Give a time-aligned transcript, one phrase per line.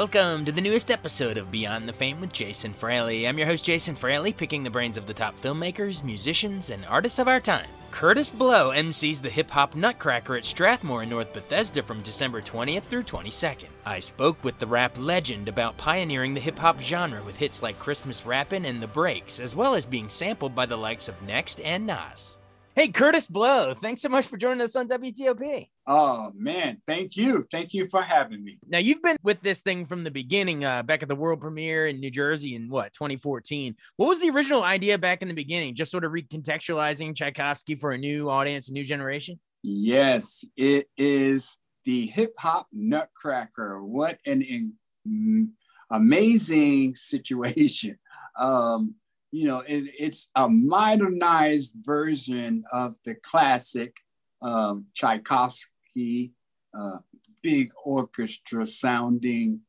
[0.00, 3.28] Welcome to the newest episode of Beyond the Fame with Jason Fraley.
[3.28, 7.18] I'm your host, Jason Fraley, picking the brains of the top filmmakers, musicians, and artists
[7.18, 7.66] of our time.
[7.90, 12.84] Curtis Blow MCs the Hip Hop Nutcracker at Strathmore in North Bethesda from December 20th
[12.84, 13.68] through 22nd.
[13.84, 17.78] I spoke with the rap legend about pioneering the hip hop genre with hits like
[17.78, 21.60] Christmas Rappin' and The Breaks, as well as being sampled by the likes of Next
[21.60, 22.38] and Nas.
[22.80, 25.68] Hey, Curtis Blow, thanks so much for joining us on WTOP.
[25.86, 27.42] Oh man, thank you.
[27.42, 28.58] Thank you for having me.
[28.66, 31.88] Now you've been with this thing from the beginning, uh, back at the world premiere
[31.88, 33.76] in New Jersey in what 2014.
[33.98, 35.74] What was the original idea back in the beginning?
[35.74, 39.38] Just sort of recontextualizing Tchaikovsky for a new audience, a new generation.
[39.62, 43.84] Yes, it is the hip hop Nutcracker.
[43.84, 45.52] What an in,
[45.90, 47.98] amazing situation.
[48.38, 48.94] Um,
[49.30, 53.96] you know, it, it's a modernized version of the classic
[54.42, 56.32] um, Tchaikovsky,
[56.76, 56.98] uh,
[57.42, 59.60] big orchestra sounding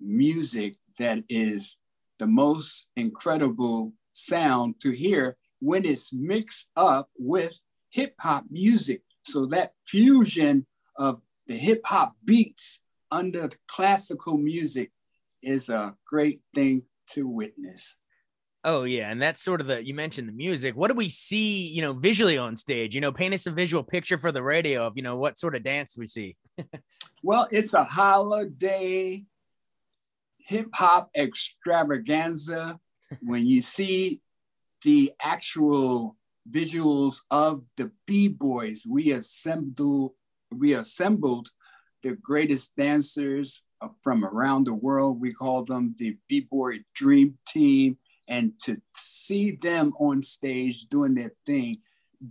[0.00, 1.78] music that is
[2.18, 7.60] the most incredible sound to hear when it's mixed up with
[7.90, 9.02] hip hop music.
[9.24, 14.90] So that fusion of the hip hop beats under the classical music
[15.42, 17.96] is a great thing to witness.
[18.64, 20.76] Oh yeah, and that's sort of the you mentioned the music.
[20.76, 22.94] What do we see, you know, visually on stage?
[22.94, 25.54] You know, paint us a visual picture for the radio of, you know, what sort
[25.54, 26.36] of dance we see.
[27.22, 29.24] well, it's a holiday
[30.38, 32.80] hip hop extravaganza.
[33.22, 34.20] when you see
[34.82, 36.16] the actual
[36.50, 40.14] visuals of the b-boys, we assembled
[40.50, 41.48] we assembled
[42.02, 45.20] the greatest dancers uh, from around the world.
[45.20, 47.98] We call them the b-boy dream team
[48.28, 51.78] and to see them on stage doing their thing,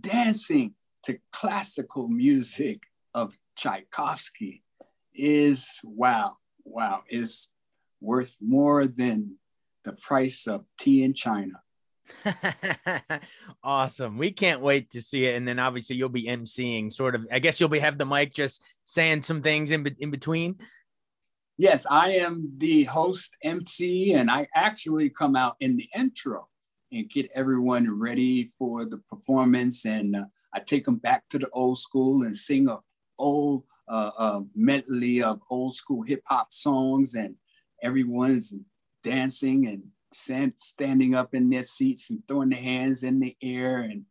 [0.00, 2.82] dancing to classical music
[3.14, 4.62] of Tchaikovsky
[5.14, 7.48] is wow, wow, is
[8.00, 9.36] worth more than
[9.84, 11.60] the price of tea in China.
[13.62, 14.16] awesome.
[14.18, 15.34] We can't wait to see it.
[15.34, 18.32] And then obviously you'll be emceeing sort of, I guess you'll be have the mic
[18.32, 20.56] just saying some things in, in between.
[21.60, 26.46] Yes, I am the host MC, and I actually come out in the intro
[26.92, 29.84] and get everyone ready for the performance.
[29.84, 32.78] And uh, I take them back to the old school and sing a
[33.18, 37.34] old uh, medley of old school hip hop songs, and
[37.82, 38.54] everyone's
[39.02, 39.82] dancing and
[40.12, 44.04] stand, standing up in their seats and throwing their hands in the air and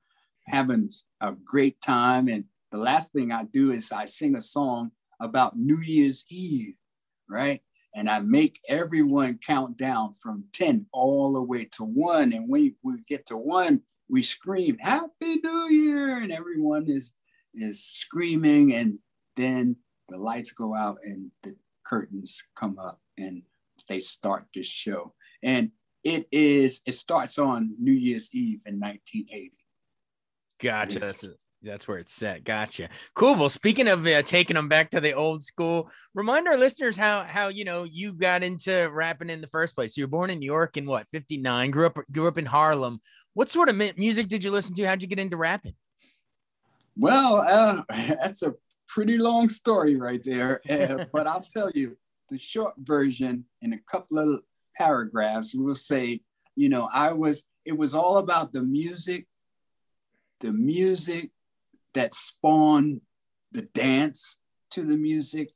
[0.48, 0.90] having
[1.22, 2.28] a great time.
[2.28, 2.44] And
[2.74, 4.92] the last thing I do is I sing a song
[5.22, 6.74] about New Year's Eve
[7.30, 7.62] right?
[7.96, 12.34] And I make everyone count down from 10 all the way to one.
[12.34, 16.22] And when we get to one, we scream, Happy New Year!
[16.22, 17.14] And everyone is
[17.54, 18.74] is screaming.
[18.74, 19.00] And
[19.36, 19.78] then
[20.10, 21.56] the lights go out and the
[21.86, 23.42] curtains come up and
[23.90, 25.14] they start the show.
[25.44, 25.72] And
[26.04, 29.52] it is, it starts on New Year's Eve in 1980.
[30.62, 31.00] Gotcha.
[31.00, 31.28] That's
[31.68, 32.44] that's where it's set.
[32.44, 32.90] Gotcha.
[33.14, 33.36] Cool.
[33.36, 37.24] Well, speaking of uh, taking them back to the old school, remind our listeners how
[37.24, 39.98] how you know you got into rapping in the first place.
[39.98, 41.72] You were born in New York in what fifty nine.
[41.72, 43.02] Grew up grew up in Harlem.
[43.34, 44.86] What sort of music did you listen to?
[44.86, 45.76] How'd you get into rapping?
[46.96, 48.56] Well, uh, that's a
[48.88, 50.62] pretty long story right there.
[50.68, 51.98] Uh, but I'll tell you
[52.30, 54.42] the short version in a couple of
[54.76, 55.54] paragraphs.
[55.54, 56.22] We'll say,
[56.56, 57.46] you know, I was.
[57.66, 59.28] It was all about the music
[60.40, 61.32] the music
[61.98, 63.02] that spawned
[63.52, 64.38] the dance
[64.70, 65.50] to the music.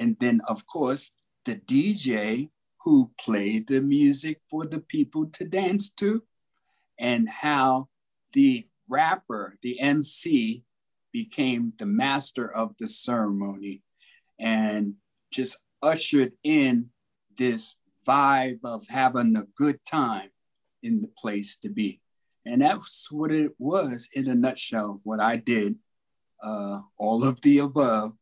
[0.00, 1.10] And then, of course,
[1.44, 2.48] the DJ
[2.82, 6.22] who played the music for the people to dance to,
[6.98, 7.88] and how
[8.32, 10.64] the rapper, the MC,
[11.12, 13.82] became the master of the ceremony
[14.38, 14.94] and
[15.30, 16.88] just ushered in
[17.36, 17.76] this
[18.08, 20.30] vibe of having a good time
[20.82, 22.00] in the place to be.
[22.46, 25.76] And that's what it was in a nutshell, what I did
[26.42, 28.12] uh, all of the above.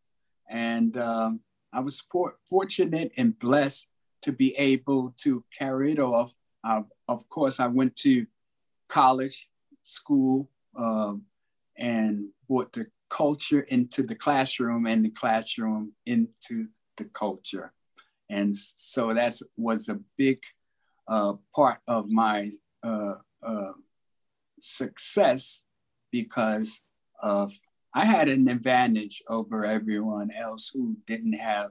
[0.48, 1.40] And um,
[1.72, 3.88] I was for- fortunate and blessed
[4.22, 6.32] to be able to carry it off.
[7.08, 8.26] Of course, I went to
[8.88, 9.48] college,
[9.82, 11.22] school, um,
[11.76, 17.72] and brought the culture into the classroom and the classroom into the culture.
[18.30, 20.38] And so that was a big
[21.06, 22.50] uh, part of my
[22.82, 23.72] uh, uh,
[24.64, 25.64] success
[26.10, 26.80] because
[27.22, 27.52] of
[27.94, 31.70] I had an advantage over everyone else who didn't have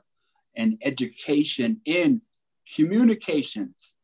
[0.56, 2.22] an education in
[2.75, 3.98] communications,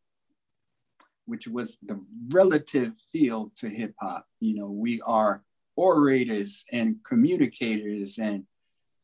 [1.26, 4.26] which was the relative field to hip hop.
[4.42, 5.44] You know, we are
[5.78, 8.44] orators and communicators, and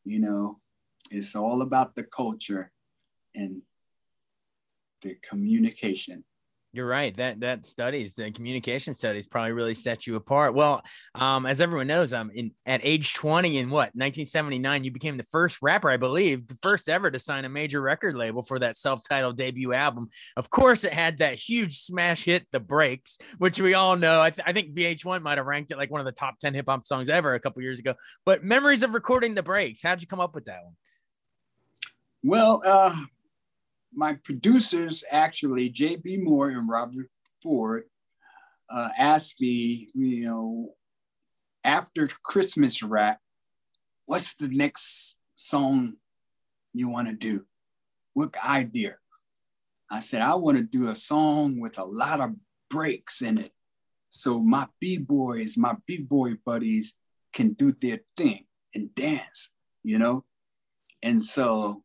[0.04, 0.60] you know,
[1.10, 2.70] it's all about the culture
[3.34, 3.62] and
[5.00, 6.24] the communication.
[6.76, 7.16] You're right.
[7.16, 10.52] That that studies, the communication studies, probably really set you apart.
[10.52, 10.82] Well,
[11.14, 15.22] um, as everyone knows, I'm in at age 20 in what 1979, you became the
[15.22, 18.76] first rapper, I believe, the first ever to sign a major record label for that
[18.76, 20.08] self-titled debut album.
[20.36, 24.20] Of course, it had that huge smash hit, "The Breaks," which we all know.
[24.20, 26.52] I, th- I think VH1 might have ranked it like one of the top 10
[26.52, 27.94] hip hop songs ever a couple years ago.
[28.26, 30.74] But memories of recording "The Breaks." How'd you come up with that one?
[32.22, 32.94] Well, uh,
[33.96, 36.18] my producers actually, J.B.
[36.18, 37.08] Moore and Robert
[37.42, 37.84] Ford,
[38.70, 40.74] uh, asked me, you know,
[41.64, 43.20] after Christmas rap,
[44.04, 45.94] what's the next song
[46.74, 47.46] you want to do?
[48.12, 48.96] What idea?
[49.90, 52.34] I said, I want to do a song with a lot of
[52.68, 53.52] breaks in it.
[54.10, 56.98] So my B-boys, my B-boy buddies
[57.32, 59.50] can do their thing and dance,
[59.82, 60.24] you know?
[61.02, 61.84] And so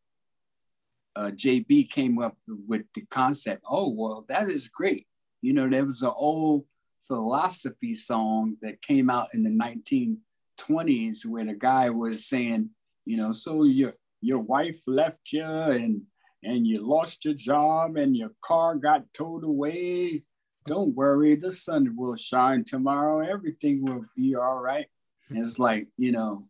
[1.16, 2.38] uh, JB came up
[2.68, 3.64] with the concept.
[3.70, 5.08] Oh, well, that is great.
[5.42, 6.66] You know, there was an old
[7.02, 12.70] philosophy song that came out in the 1920s where the guy was saying,
[13.06, 16.04] you know, so your your wife left you and
[16.44, 20.24] and you lost your job and your car got towed away.
[20.68, 23.28] Don't worry, the sun will shine tomorrow.
[23.28, 24.86] Everything will be all right.
[25.32, 26.46] it's like, you know,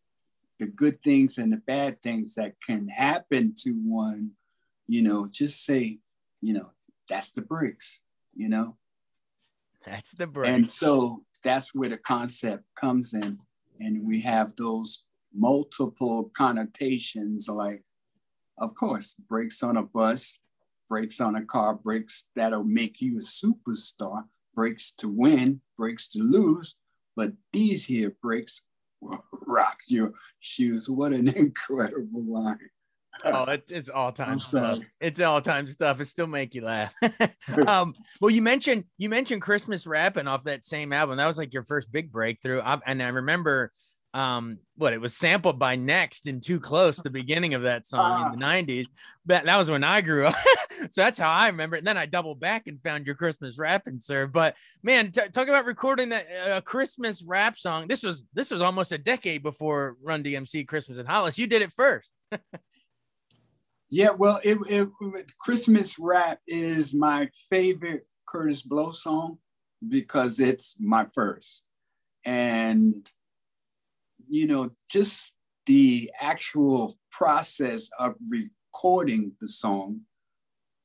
[0.60, 4.32] the good things and the bad things that can happen to one
[4.92, 6.00] you know, just say,
[6.42, 6.70] you know,
[7.08, 8.04] that's the bricks,
[8.36, 8.76] you know.
[9.86, 10.54] That's the bricks.
[10.54, 13.40] And so that's where the concept comes in.
[13.80, 17.86] And we have those multiple connotations like,
[18.58, 20.40] of course, brakes on a bus,
[20.90, 26.20] brakes on a car, brakes that'll make you a superstar, brakes to win, brakes to
[26.20, 26.76] lose.
[27.16, 28.66] But these here brakes
[29.00, 30.12] will rock your
[30.42, 30.90] shoes.
[30.90, 32.60] What an incredible line
[33.26, 34.80] oh, it's all time stuff.
[35.00, 36.00] It's all time stuff.
[36.02, 36.94] It still make you laugh.
[37.68, 41.18] um, well, you mentioned you mentioned Christmas rapping off that same album.
[41.18, 42.62] That was like your first big breakthrough.
[42.62, 43.72] I've, and I remember
[44.14, 48.26] um what it was sampled by next and too close the beginning of that song
[48.26, 49.00] in the 90s ah.
[49.26, 50.36] but that was when i grew up
[50.90, 53.58] so that's how i remember it and then i doubled back and found your christmas
[53.58, 58.04] rapping sir but man t- talk about recording that a uh, christmas rap song this
[58.04, 61.72] was this was almost a decade before run dmc christmas in hollis you did it
[61.72, 62.14] first
[63.92, 64.90] Yeah, well, it, it,
[65.38, 69.40] Christmas rap is my favorite Curtis Blow song
[69.86, 71.68] because it's my first.
[72.26, 73.06] And,
[74.30, 80.02] you know, just the actual process of recording the song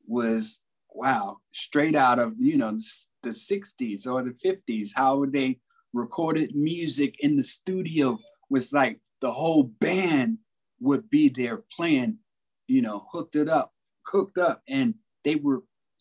[0.09, 2.77] was, wow, straight out of, you know,
[3.23, 5.61] the 60s or the 50s, how they
[5.93, 8.19] recorded music in the studio
[8.51, 10.39] was like the whole band
[10.81, 12.19] would be there playing
[12.69, 13.73] you know, hooked it up,
[14.05, 14.95] cooked up, and
[15.25, 15.61] they would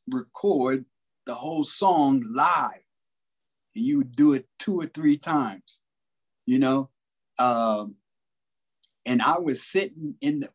[0.10, 0.86] record
[1.26, 2.84] the whole song live.
[3.76, 5.82] And you would do it two or three times,
[6.46, 6.90] you know.
[7.40, 7.96] Um,
[9.06, 10.50] and I was sitting in the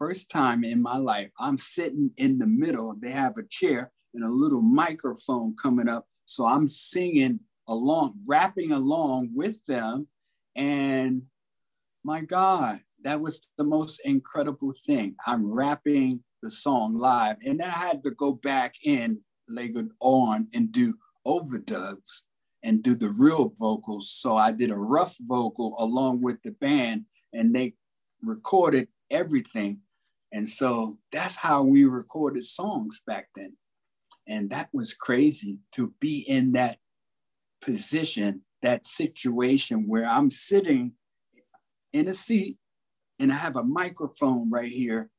[0.00, 2.94] first time in my life, I'm sitting in the middle.
[2.98, 6.06] They have a chair and a little microphone coming up.
[6.24, 10.08] So I'm singing along, rapping along with them.
[10.56, 11.24] And
[12.02, 15.16] my God, that was the most incredible thing.
[15.26, 20.48] I'm rapping the song live, and then I had to go back in later on
[20.54, 20.94] and do
[21.26, 22.24] overdubs
[22.62, 24.10] and do the real vocals.
[24.10, 27.74] So I did a rough vocal along with the band, and they
[28.22, 29.80] recorded everything.
[30.32, 33.56] And so that's how we recorded songs back then.
[34.28, 36.78] And that was crazy to be in that
[37.60, 40.92] position, that situation where I'm sitting
[41.92, 42.56] in a seat
[43.20, 45.10] and I have a microphone right here,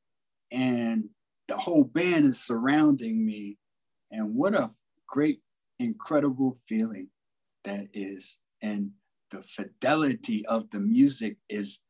[0.50, 1.08] and
[1.46, 3.58] the whole band is surrounding me.
[4.10, 4.70] And what a
[5.06, 5.40] great,
[5.78, 7.08] incredible feeling
[7.64, 8.40] that is.
[8.60, 8.90] And
[9.30, 11.84] the fidelity of the music is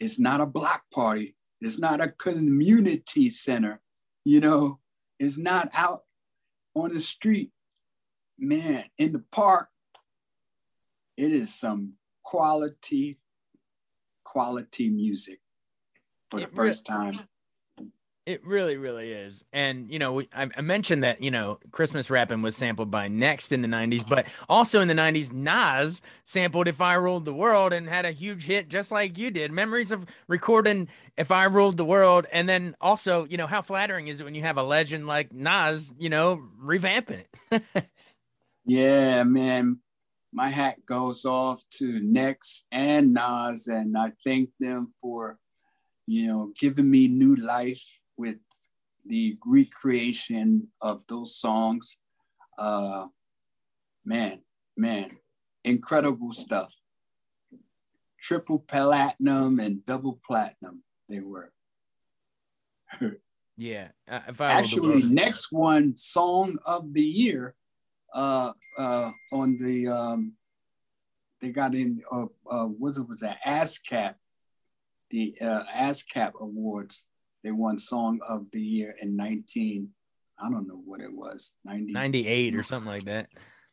[0.00, 1.36] it's not a block party.
[1.60, 3.80] It's not a community center.
[4.24, 4.80] You know,
[5.18, 6.00] it's not out
[6.74, 7.52] on the street.
[8.38, 9.68] Man, in the park,
[11.16, 13.18] it is some quality,
[14.36, 15.40] quality music
[16.28, 17.14] for the first time
[18.26, 19.44] it really, really is.
[19.52, 23.06] And, you know, we, I, I, mentioned that, you know, Christmas rapping was sampled by
[23.06, 27.32] Next in the 90s, but also in the 90s, Nas sampled If I Ruled the
[27.32, 29.52] World and had a huge hit just like you did.
[29.52, 32.26] Memories of recording If I Ruled the World.
[32.32, 35.32] And then also, you know, how flattering is it when you have a legend like
[35.32, 37.62] Nas, you know, revamping it?
[38.64, 39.78] yeah, man.
[40.36, 45.38] My hat goes off to Next and Nas, and I thank them for,
[46.06, 47.82] you know, giving me new life
[48.18, 48.36] with
[49.06, 51.96] the recreation of those songs.
[52.58, 53.06] Uh,
[54.04, 54.42] man,
[54.76, 55.12] man,
[55.64, 56.70] incredible stuff.
[58.20, 61.50] Triple platinum and double platinum, they were.
[63.56, 63.88] yeah.
[64.06, 67.54] Actually, next one, Song of the Year,
[68.16, 70.32] uh, uh, on the, um,
[71.40, 74.14] they got in, uh, uh, what was that, ASCAP,
[75.10, 77.04] the uh, ASCAP Awards
[77.44, 79.88] they won Song of the Year in 19,
[80.36, 83.28] I don't know what it was, 90, 98 or something like that.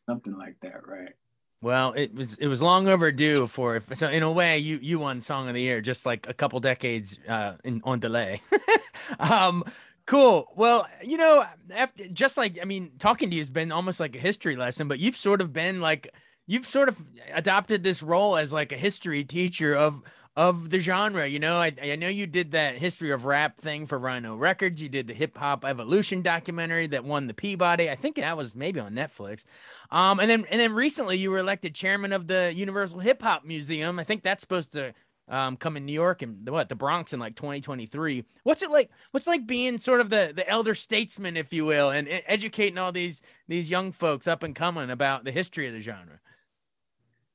[0.07, 1.13] Something like that, right?
[1.59, 5.00] Well, it was it was long overdue for if so in a way you you
[5.00, 8.41] won Song of the Year just like a couple decades uh, in on delay.
[9.19, 9.63] um,
[10.05, 10.48] cool.
[10.55, 14.15] Well, you know, after, just like I mean, talking to you has been almost like
[14.15, 16.13] a history lesson, but you've sort of been like
[16.48, 20.01] you've sort of adopted this role as like a history teacher of
[20.36, 21.27] of the genre.
[21.27, 24.81] You know, I, I know you did that history of rap thing for Rhino Records.
[24.81, 27.89] You did the hip hop evolution documentary that won the Peabody.
[27.89, 29.43] I think that was maybe on Netflix.
[29.91, 33.45] Um, and then and then recently you were elected chairman of the Universal Hip Hop
[33.45, 34.00] Museum.
[34.00, 34.93] I think that's supposed to
[35.33, 38.23] um, come in New York and what the Bronx in like 2023.
[38.43, 38.91] What's it like?
[39.09, 42.77] What's it like being sort of the the elder statesman, if you will, and educating
[42.77, 46.19] all these these young folks up and coming about the history of the genre?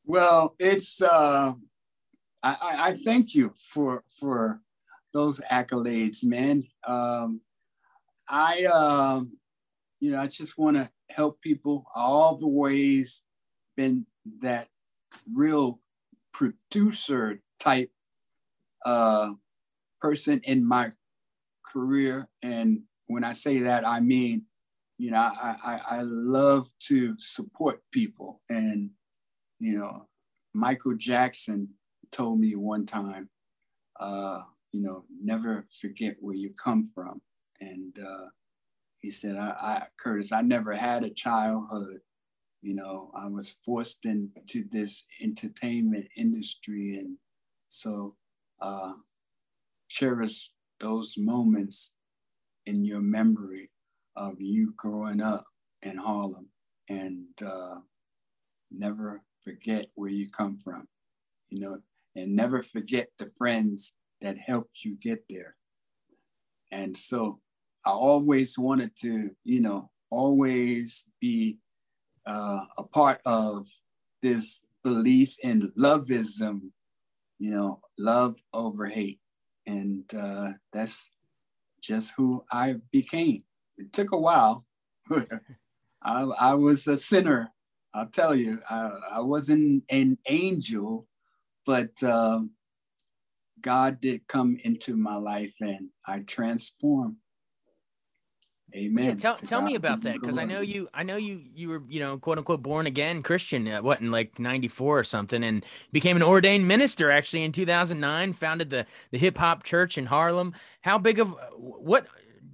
[0.04, 1.54] Well, it's uh,
[2.42, 4.60] I, I, thank you for for
[5.12, 6.62] those accolades, man.
[6.86, 7.40] Um,
[8.28, 9.38] I um,
[9.98, 13.22] you know I just want to help people all the ways.
[13.76, 14.06] Been
[14.40, 14.68] that
[15.32, 15.80] real
[16.32, 17.90] producer type
[18.84, 19.30] uh,
[20.00, 20.90] person in my
[21.64, 24.44] career, and when I say that, I mean
[24.98, 28.90] you know I, I, I love to support people, and
[29.58, 30.08] you know
[30.54, 31.68] Michael Jackson
[32.10, 33.28] told me one time,
[34.00, 34.40] uh,
[34.72, 37.20] you know, never forget where you come from.
[37.60, 38.26] And uh,
[39.00, 42.00] he said, I, I, Curtis, I never had a childhood.
[42.62, 46.96] You know, I was forced into this entertainment industry.
[46.98, 47.16] And
[47.68, 48.16] so
[48.60, 48.92] uh,
[49.88, 51.92] cherish those moments
[52.66, 53.70] in your memory
[54.16, 55.44] of you growing up
[55.82, 56.48] in Harlem
[56.88, 57.76] and uh,
[58.70, 60.86] never forget where you come from.
[61.50, 61.78] You know,
[62.14, 65.56] and never forget the friends that helped you get there.
[66.70, 67.40] And so
[67.86, 71.58] I always wanted to, you know, always be
[72.26, 73.66] uh, a part of
[74.22, 76.70] this belief in loveism,
[77.38, 79.20] you know, love over hate.
[79.66, 81.10] And uh, that's
[81.82, 83.44] just who I became.
[83.76, 84.64] It took a while.
[86.02, 87.52] I, I was a sinner.
[87.94, 91.06] I'll tell you, I, I wasn't an angel,
[91.64, 92.50] but um,
[93.60, 97.16] God did come into my life and I transformed.
[98.76, 99.04] Amen.
[99.04, 101.82] Yeah, tell tell me about that because I know you I know you you were
[101.88, 105.64] you know quote unquote born again Christian uh, what in like 94 or something and
[105.90, 110.52] became an ordained minister actually in 2009 founded the the hip hop church in Harlem.
[110.82, 112.08] How big of what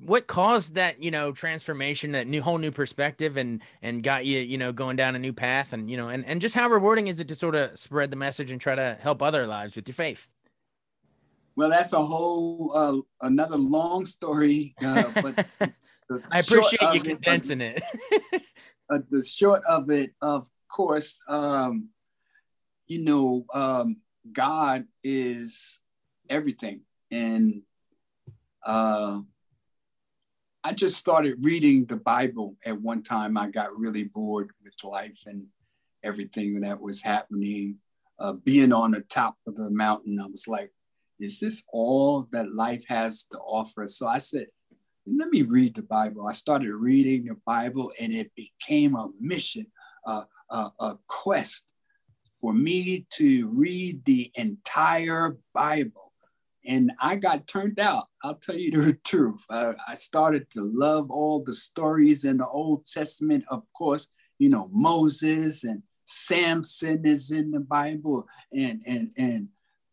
[0.05, 4.39] what caused that you know transformation that new whole new perspective and and got you
[4.39, 7.09] you know going down a new path and you know and and just how rewarding
[7.09, 9.89] is it to sort of spread the message and try to help other lives with
[9.89, 10.29] your faith?
[11.57, 15.47] Well that's a whole uh, another long story uh, but
[16.31, 18.43] i appreciate you condensing it, it.
[18.91, 21.89] uh, the short of it of course um
[22.89, 23.97] you know um
[24.33, 25.81] god is
[26.29, 26.81] everything
[27.11, 27.63] and
[28.65, 29.21] uh
[30.67, 33.37] I just started reading the Bible at one time.
[33.37, 35.45] I got really bored with life and
[36.03, 37.77] everything that was happening.
[38.19, 40.73] Uh, being on the top of the mountain, I was like,
[41.21, 43.87] is this all that life has to offer?
[43.87, 44.47] So I said,
[45.07, 46.27] let me read the Bible.
[46.27, 49.67] I started reading the Bible and it became a mission,
[50.07, 51.69] uh, a, a quest
[52.41, 56.13] for me to read the entire Bible.
[56.67, 58.07] And I got turned out.
[58.23, 59.41] I'll tell you the truth.
[59.51, 63.45] Uh, I started to love all the stories in the Old Testament.
[63.51, 64.09] Of course,
[64.39, 69.49] you know, Moses and Samson is in the Bible, and, and, and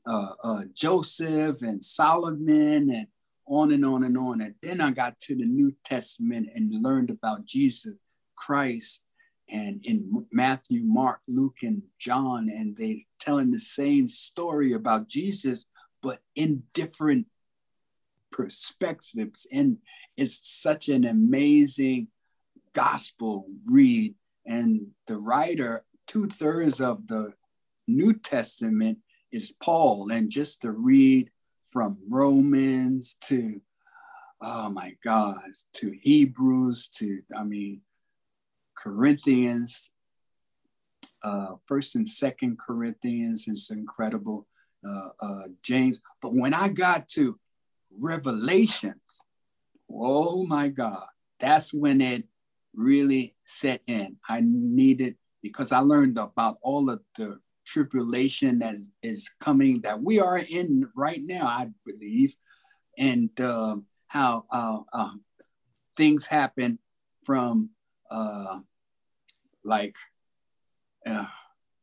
[0.06, 3.08] uh, uh, Joseph and Solomon, and
[3.52, 4.40] on and on and on.
[4.42, 7.94] And then I got to the New Testament and learned about Jesus
[8.36, 9.04] Christ
[9.50, 15.66] and in Matthew, Mark, Luke, and John, and they telling the same story about Jesus,
[16.02, 17.28] but in different
[18.32, 19.46] perspectives.
[19.52, 19.80] And
[20.16, 22.08] it's such an amazing
[22.72, 24.16] gospel read.
[24.46, 27.34] And the writer, two thirds of the
[27.88, 29.00] New Testament
[29.34, 31.30] is Paul, and just to read
[31.72, 33.62] from Romans to,
[34.42, 35.40] oh my God,
[35.74, 37.82] to Hebrews to, I mean,
[38.78, 39.94] Corinthians,
[41.24, 44.48] uh, First and Second Corinthians is incredible.
[44.86, 47.40] Uh, uh, James, but when I got to
[48.00, 49.22] Revelations,
[49.90, 51.06] oh my God,
[51.40, 52.24] that's when it
[52.76, 54.18] really set in.
[54.28, 60.02] I needed because I learned about all of the tribulation that is, is coming that
[60.02, 62.36] we are in right now, I believe,
[62.98, 63.78] and uh,
[64.08, 65.12] how uh, uh,
[65.96, 66.80] things happen
[67.24, 67.70] from
[68.10, 68.60] uh,
[69.64, 69.96] like
[71.06, 71.28] uh,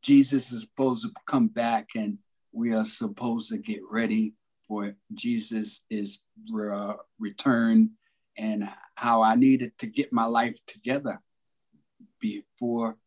[0.01, 2.17] Jesus is supposed to come back and
[2.51, 4.33] we are supposed to get ready
[4.67, 6.23] for Jesus is
[6.55, 7.91] uh, return
[8.37, 11.21] and how I needed to get my life together
[12.19, 12.97] before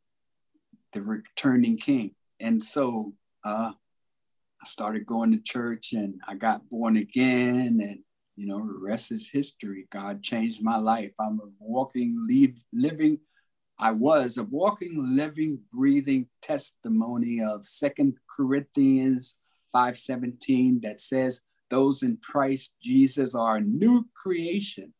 [0.93, 2.15] the returning king.
[2.43, 8.01] And so uh, I started going to church and I got born again and
[8.37, 9.87] you know the rest is history.
[9.91, 11.13] God changed my life.
[11.19, 12.27] I'm a walking,
[12.73, 13.21] living
[13.83, 19.39] I was a walking, living, breathing testimony of Second Corinthians
[19.73, 24.95] 5:17 that says, "Those in Christ Jesus are a new creation.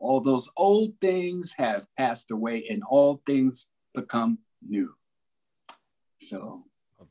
[0.00, 4.96] All those old things have passed away, and all things become new."
[6.16, 6.66] So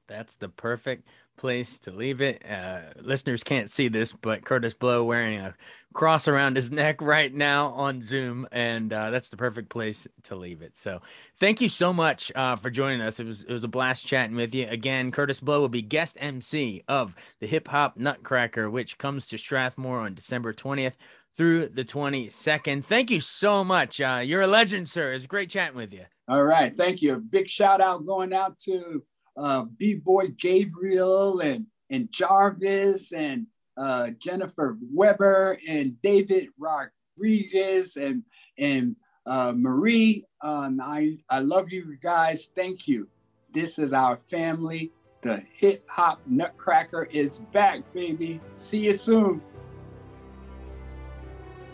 [0.08, 2.44] that's the perfect place to leave it.
[2.50, 5.56] Uh, listeners can't see this, but Curtis Blow wearing a
[5.94, 10.36] cross around his neck right now on Zoom, and uh, that's the perfect place to
[10.36, 10.78] leave it.
[10.78, 11.02] So,
[11.38, 13.20] thank you so much uh, for joining us.
[13.20, 14.68] It was it was a blast chatting with you.
[14.68, 19.38] Again, Curtis Blow will be guest MC of the Hip Hop Nutcracker, which comes to
[19.38, 20.98] Strathmore on December twentieth
[21.36, 22.86] through the 22nd.
[22.86, 24.00] Thank you so much.
[24.00, 25.14] Uh, you're a legend, sir.
[25.14, 26.06] It's great chatting with you.
[26.28, 26.74] All right.
[26.74, 27.22] Thank you.
[27.22, 29.04] Big shout out going out to
[29.38, 38.24] uh, B-Boy Gabriel and, and Jarvis and uh, Jennifer Weber and David Rodriguez and,
[38.58, 40.26] and uh, Marie.
[40.42, 42.50] Um, I, I love you guys.
[42.56, 43.08] Thank you.
[43.54, 44.92] This is our family.
[45.22, 48.42] The hip hop nutcracker is back, baby.
[48.56, 49.42] See you soon.